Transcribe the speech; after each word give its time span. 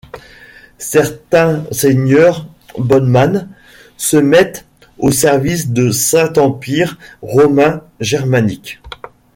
Certains 0.79 1.63
seigneurs 1.71 2.47
Bodman 2.79 3.49
se 3.97 4.17
mettent 4.17 4.65
au 4.97 5.11
service 5.11 5.69
du 5.69 5.93
Saint-Empire 5.93 6.97
romain 7.21 7.83
germanique. 7.99 8.81